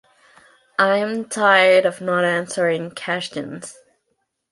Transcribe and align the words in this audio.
I'm 0.79 1.29
tired 1.29 1.85
of 1.85 2.01
not 2.01 2.23
answering 2.25 2.95
questions. 2.95 3.77